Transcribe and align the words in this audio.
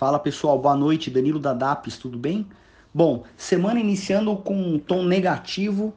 Fala 0.00 0.18
pessoal, 0.18 0.58
boa 0.58 0.74
noite, 0.74 1.10
Danilo 1.10 1.38
da 1.38 1.52
DAPS, 1.52 1.98
tudo 1.98 2.18
bem? 2.18 2.46
Bom, 2.92 3.22
semana 3.36 3.78
iniciando 3.78 4.34
com 4.34 4.54
um 4.54 4.78
tom 4.78 5.04
negativo 5.04 5.92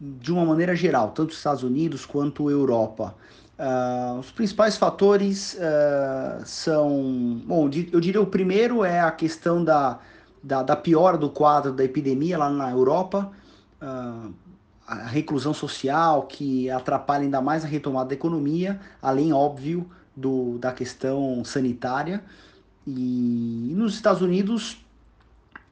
de 0.00 0.32
uma 0.32 0.44
maneira 0.44 0.74
geral, 0.74 1.12
tanto 1.12 1.32
Estados 1.32 1.62
Unidos 1.62 2.04
quanto 2.04 2.50
Europa. 2.50 3.14
Uh, 3.56 4.18
os 4.18 4.32
principais 4.32 4.76
fatores 4.76 5.54
uh, 5.54 6.44
são. 6.44 7.40
Bom, 7.46 7.70
eu 7.92 8.00
diria 8.00 8.20
o 8.20 8.26
primeiro 8.26 8.84
é 8.84 8.98
a 8.98 9.12
questão 9.12 9.62
da, 9.62 10.00
da, 10.42 10.64
da 10.64 10.74
piora 10.74 11.16
do 11.16 11.30
quadro 11.30 11.72
da 11.72 11.84
epidemia 11.84 12.36
lá 12.36 12.50
na 12.50 12.72
Europa, 12.72 13.30
uh, 13.80 14.34
a 14.84 14.94
reclusão 15.06 15.54
social 15.54 16.24
que 16.24 16.68
atrapalha 16.68 17.22
ainda 17.22 17.40
mais 17.40 17.64
a 17.64 17.68
retomada 17.68 18.08
da 18.08 18.14
economia, 18.16 18.80
além, 19.00 19.32
óbvio, 19.32 19.88
do, 20.16 20.58
da 20.58 20.72
questão 20.72 21.44
sanitária. 21.44 22.20
E 22.86 23.72
nos 23.76 23.94
Estados 23.94 24.22
Unidos, 24.22 24.78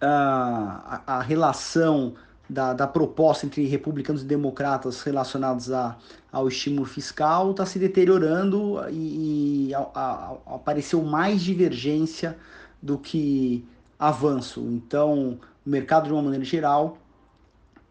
a, 0.01 1.03
a 1.07 1.21
relação 1.21 2.15
da, 2.48 2.73
da, 2.73 2.87
proposta 2.87 3.47
entre 3.47 3.65
republicanos 3.67 4.23
e 4.23 4.25
democratas 4.25 5.03
relacionados 5.03 5.70
a, 5.70 5.97
ao 6.33 6.48
estímulo 6.48 6.84
fiscal 6.84 7.53
está 7.53 7.65
se 7.65 7.79
deteriorando 7.79 8.81
e, 8.91 9.69
e 9.69 9.75
a, 9.75 9.87
a, 9.95 10.37
apareceu 10.55 11.03
mais 11.03 11.43
divergência 11.43 12.37
do 12.83 12.98
que 12.98 13.65
avanço. 13.98 14.61
Então, 14.61 15.39
o 15.65 15.70
mercado, 15.70 16.06
de 16.06 16.12
uma 16.12 16.23
maneira 16.23 16.45
geral, 16.45 16.98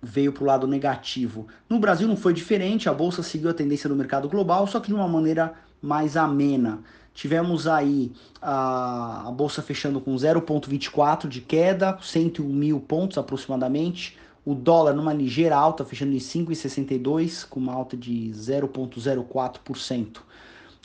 veio 0.01 0.33
para 0.33 0.43
o 0.43 0.47
lado 0.47 0.67
negativo. 0.67 1.47
No 1.69 1.79
Brasil 1.79 2.07
não 2.07 2.17
foi 2.17 2.33
diferente, 2.33 2.89
a 2.89 2.93
bolsa 2.93 3.21
seguiu 3.21 3.49
a 3.49 3.53
tendência 3.53 3.87
do 3.87 3.95
mercado 3.95 4.27
global, 4.27 4.65
só 4.65 4.79
que 4.79 4.87
de 4.87 4.93
uma 4.93 5.07
maneira 5.07 5.53
mais 5.81 6.17
amena. 6.17 6.79
Tivemos 7.19 7.67
aí 7.67 8.13
a, 8.41 9.27
a 9.27 9.31
bolsa 9.31 9.61
fechando 9.61 9.99
com 9.99 10.15
0,24 10.15 11.27
de 11.27 11.41
queda, 11.41 11.99
101 12.01 12.47
mil 12.47 12.79
pontos 12.79 13.17
aproximadamente. 13.17 14.17
O 14.45 14.55
dólar 14.55 14.93
numa 14.93 15.13
ligeira 15.13 15.53
alta, 15.53 15.83
fechando 15.83 16.13
em 16.13 16.17
5,62, 16.17 17.45
com 17.45 17.59
uma 17.59 17.73
alta 17.73 17.97
de 17.97 18.31
0,04%. 18.33 20.19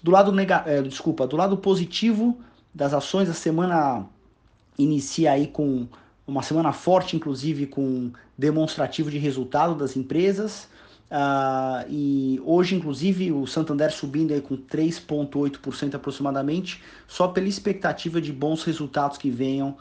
Do 0.03 0.11
lado 0.11 0.33
nega, 0.33 0.65
é, 0.67 0.83
desculpa, 0.83 1.25
do 1.25 1.37
lado 1.37 1.57
positivo 1.57 2.37
das 2.75 2.93
ações, 2.93 3.31
a 3.31 3.33
semana 3.33 4.05
inicia 4.77 5.31
aí 5.31 5.47
com 5.47 5.87
uma 6.27 6.43
semana 6.43 6.73
forte, 6.73 7.15
inclusive 7.15 7.69
com 7.69 8.11
demonstrativo 8.37 9.09
de 9.09 9.19
resultado 9.19 9.77
das 9.77 9.97
empresas. 9.97 10.67
Uh, 11.11 11.87
e 11.89 12.43
hoje, 12.45 12.75
inclusive, 12.75 13.31
o 13.31 13.47
Santander 13.47 13.93
subindo 13.93 14.33
aí 14.33 14.41
com 14.41 14.57
3,8% 14.57 15.95
aproximadamente, 15.95 16.83
só 17.07 17.29
pela 17.29 17.47
expectativa 17.47 18.21
de 18.21 18.33
bons 18.33 18.65
resultados 18.65 19.19
que 19.19 19.31
venham, 19.31 19.77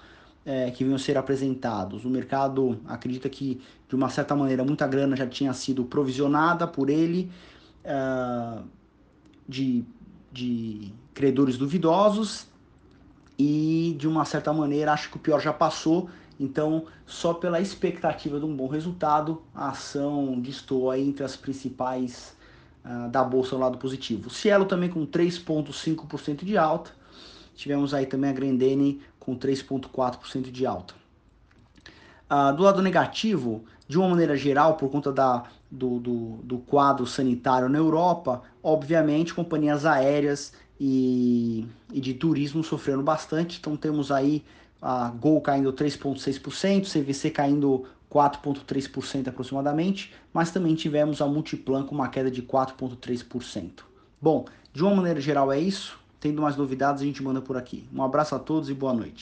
é, 0.46 0.70
que 0.72 0.84
venham 0.84 0.98
ser 0.98 1.18
apresentados. 1.18 2.06
O 2.06 2.10
mercado 2.10 2.80
acredita 2.86 3.30
que, 3.30 3.60
de 3.88 3.96
uma 3.96 4.10
certa 4.10 4.36
maneira, 4.36 4.64
muita 4.64 4.86
grana 4.86 5.16
já 5.16 5.26
tinha 5.26 5.54
sido 5.54 5.86
provisionada 5.86 6.68
por 6.68 6.90
ele 6.90 7.32
uh, 7.86 8.64
de, 9.48 9.84
de 10.32 10.94
credores 11.14 11.58
duvidosos 11.58 12.48
e, 13.40 13.96
de 13.98 14.08
uma 14.08 14.26
certa 14.26 14.54
maneira, 14.54 14.94
acho 14.94 15.10
que 15.10 15.18
o 15.18 15.20
pior 15.20 15.40
já 15.40 15.54
passou 15.54 16.10
então, 16.44 16.86
só 17.06 17.34
pela 17.34 17.62
expectativa 17.62 18.38
de 18.38 18.46
um 18.46 18.54
bom 18.54 18.68
resultado, 18.68 19.42
a 19.56 19.70
ação 19.70 20.38
destoa 20.42 21.00
entre 21.00 21.24
as 21.24 21.38
principais 21.38 22.36
uh, 22.84 23.10
da 23.10 23.24
bolsa 23.24 23.56
no 23.56 23.62
lado 23.62 23.78
positivo. 23.78 24.28
O 24.28 24.30
Cielo 24.30 24.66
também 24.66 24.90
com 24.90 25.08
3,5% 25.08 26.44
de 26.44 26.58
alta. 26.58 26.92
Tivemos 27.56 27.94
aí 27.94 28.06
também 28.06 28.30
a 28.30 28.34
Grendene 28.34 29.02
com 29.18 29.38
3,4% 29.38 30.52
de 30.52 30.66
alta. 30.66 30.94
Uh, 32.30 32.54
do 32.58 32.64
lado 32.64 32.82
negativo, 32.82 33.64
de 33.88 33.98
uma 33.98 34.10
maneira 34.10 34.36
geral, 34.36 34.76
por 34.76 34.90
conta 34.90 35.14
da, 35.14 35.46
do, 35.72 35.98
do, 35.98 36.30
do 36.44 36.58
quadro 36.58 37.08
sanitário 37.08 37.70
na 37.70 37.78
Europa, 37.78 38.42
obviamente 38.62 39.34
companhias 39.34 39.86
aéreas 39.86 40.52
e, 40.78 41.66
e 41.94 42.02
de 42.02 42.14
turismo 42.14 42.66
sofrendo 42.66 43.02
bastante. 43.02 43.60
Então 43.60 43.78
temos 43.78 44.12
aí 44.12 44.44
a 44.84 45.10
Gol 45.10 45.40
caindo 45.40 45.72
3,6%, 45.72 46.92
CVC 46.92 47.30
caindo 47.30 47.86
4,3% 48.12 49.30
aproximadamente, 49.30 50.14
mas 50.34 50.52
também 50.52 50.76
tivemos 50.76 51.22
a 51.22 51.26
Multiplan 51.26 51.86
com 51.86 51.96
uma 51.96 52.10
queda 52.10 52.30
de 52.30 52.44
4,3%. 52.44 53.84
Bom, 54.22 54.46
de 54.74 54.84
uma 54.84 54.94
maneira 54.94 55.22
geral 55.22 55.52
é 55.52 55.60
isso. 55.60 55.98
Tendo 56.20 56.42
mais 56.42 56.58
novidades, 56.58 57.02
a 57.02 57.06
gente 57.06 57.24
manda 57.24 57.42
por 57.42 57.58
aqui. 57.58 57.88
Um 57.94 58.04
abraço 58.04 58.36
a 58.36 58.40
todos 58.40 58.70
e 58.70 58.74
boa 58.74 58.94
noite. 58.94 59.22